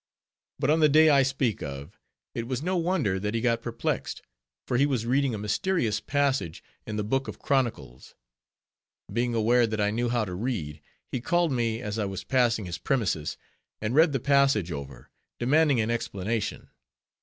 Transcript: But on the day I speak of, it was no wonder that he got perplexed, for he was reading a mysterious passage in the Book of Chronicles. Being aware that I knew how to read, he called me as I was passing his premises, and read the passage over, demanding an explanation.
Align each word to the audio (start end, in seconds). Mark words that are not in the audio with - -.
But 0.57 0.71
on 0.71 0.79
the 0.79 0.89
day 0.89 1.11
I 1.11 1.21
speak 1.21 1.61
of, 1.61 1.99
it 2.33 2.47
was 2.47 2.63
no 2.63 2.75
wonder 2.75 3.19
that 3.19 3.35
he 3.35 3.39
got 3.41 3.61
perplexed, 3.61 4.23
for 4.65 4.77
he 4.77 4.87
was 4.87 5.05
reading 5.05 5.35
a 5.35 5.37
mysterious 5.37 5.99
passage 5.99 6.63
in 6.87 6.95
the 6.95 7.03
Book 7.03 7.27
of 7.27 7.37
Chronicles. 7.37 8.15
Being 9.13 9.35
aware 9.35 9.67
that 9.67 9.79
I 9.79 9.91
knew 9.91 10.09
how 10.09 10.25
to 10.25 10.33
read, 10.33 10.81
he 11.11 11.21
called 11.21 11.51
me 11.51 11.83
as 11.83 11.99
I 11.99 12.05
was 12.05 12.23
passing 12.23 12.65
his 12.65 12.79
premises, 12.79 13.37
and 13.79 13.93
read 13.93 14.11
the 14.11 14.19
passage 14.19 14.71
over, 14.71 15.11
demanding 15.37 15.79
an 15.79 15.91
explanation. 15.91 16.71